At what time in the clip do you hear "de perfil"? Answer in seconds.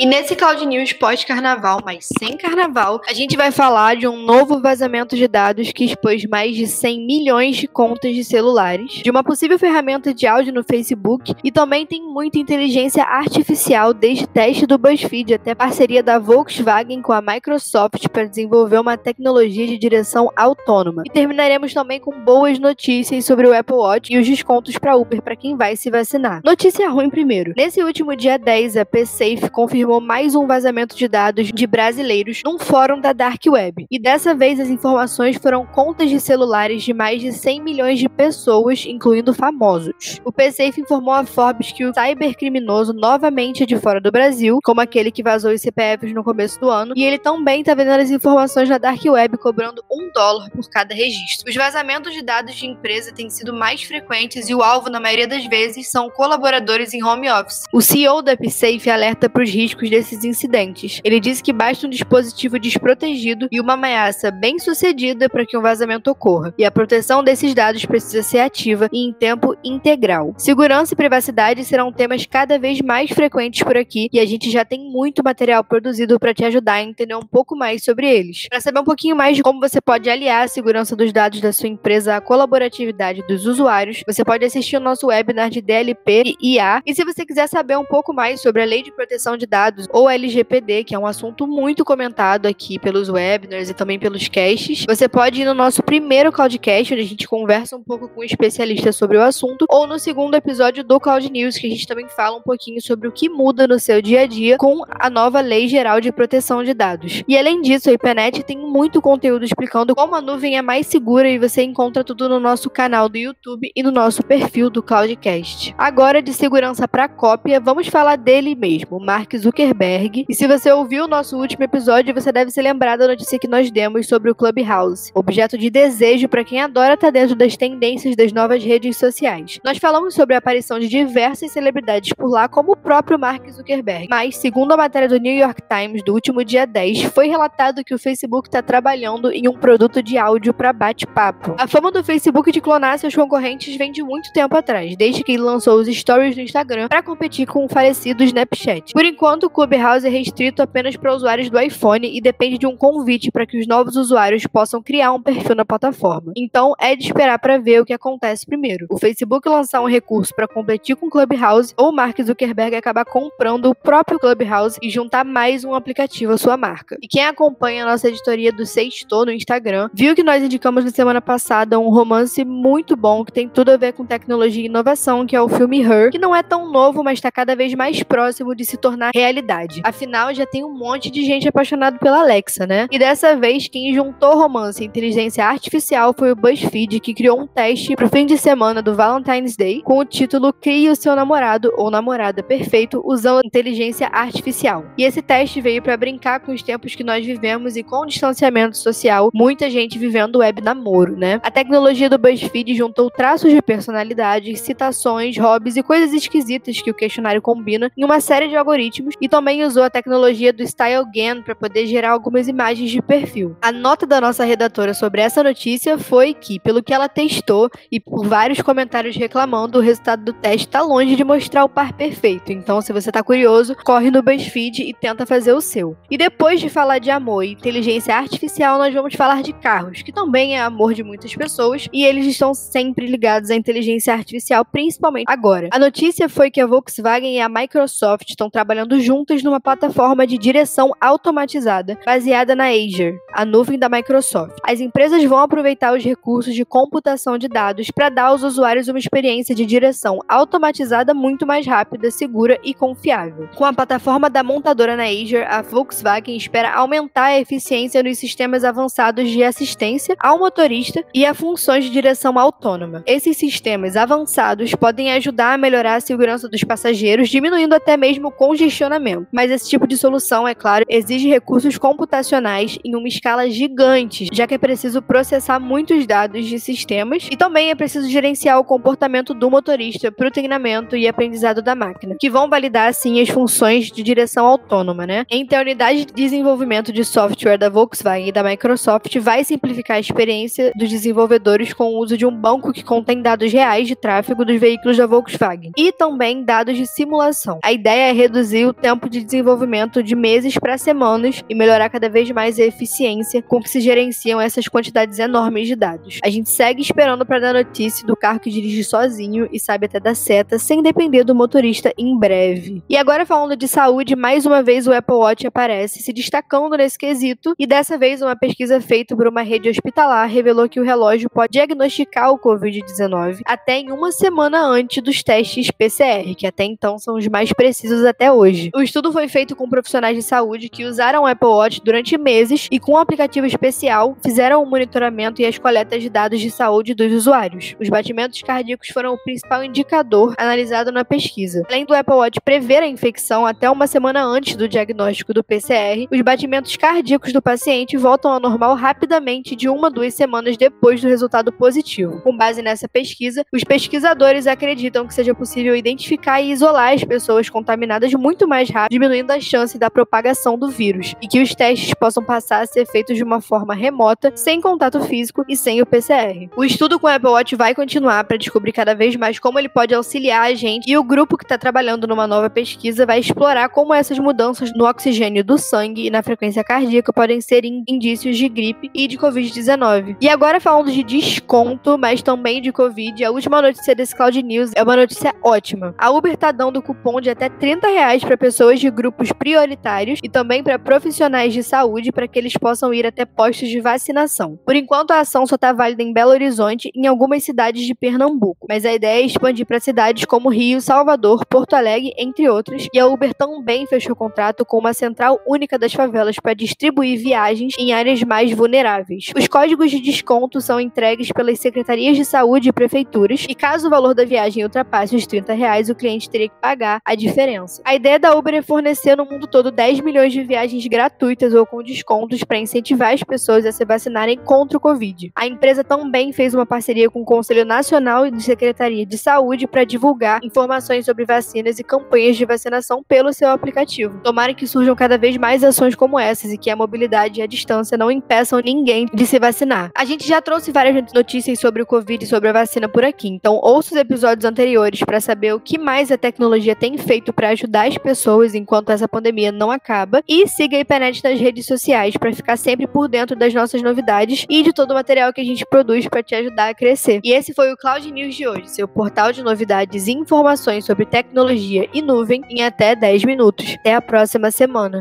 212.90-213.56